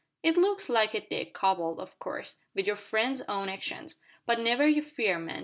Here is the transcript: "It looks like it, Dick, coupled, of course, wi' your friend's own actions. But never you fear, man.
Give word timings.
"It 0.23 0.35
looks 0.35 0.67
like 0.67 0.95
it, 0.95 1.11
Dick, 1.11 1.31
coupled, 1.31 1.79
of 1.79 1.99
course, 1.99 2.37
wi' 2.55 2.63
your 2.65 2.75
friend's 2.75 3.21
own 3.29 3.49
actions. 3.49 3.99
But 4.25 4.39
never 4.39 4.65
you 4.67 4.81
fear, 4.81 5.19
man. 5.19 5.39